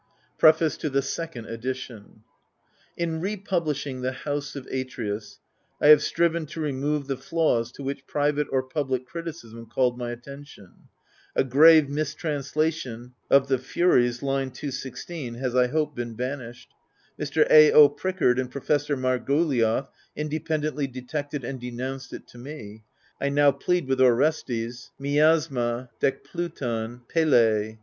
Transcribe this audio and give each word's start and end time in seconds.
PREFACE 0.39 0.77
TO 0.77 0.89
THE 0.89 1.03
SECOND 1.03 1.45
EDITION 1.45 2.23
In 2.97 3.19
republishing 3.21 4.01
the 4.01 4.11
House 4.13 4.55
of 4.55 4.65
Atreus^ 4.65 5.37
I 5.79 5.89
have 5.89 6.01
striven 6.01 6.47
to 6.47 6.59
remove 6.59 7.05
the 7.05 7.15
flaws 7.15 7.71
to 7.73 7.83
which 7.83 8.07
private 8.07 8.47
or 8.51 8.63
public 8.63 9.05
criticism 9.05 9.67
called 9.67 9.99
my 9.99 10.09
attention. 10.11 10.89
A 11.35 11.43
grave 11.43 11.83
mistransla 11.87 12.73
tion 12.73 13.13
of 13.29 13.43
Choeph., 13.47 14.23
1. 14.23 14.39
216, 14.49 15.35
has, 15.35 15.55
I 15.55 15.67
hope, 15.67 15.95
been 15.95 16.15
banished 16.15 16.73
Mr. 17.19 17.45
A. 17.51 17.71
O. 17.71 17.87
Prickard 17.87 18.39
and 18.39 18.49
Professor 18.49 18.97
Margoliouth 18.97 19.87
independently 20.15 20.87
detected 20.87 21.43
and 21.43 21.59
denounced 21.61 22.11
it 22.11 22.27
to 22.29 22.39
me: 22.39 22.81
I 23.21 23.29
now 23.29 23.51
plead, 23.51 23.87
with 23.87 24.01
Orestes— 24.01 24.89
fdoLfftM 24.99 25.89
d* 25.99 26.07
HkitKvtop 26.11 27.01
iriKei 27.13 27.77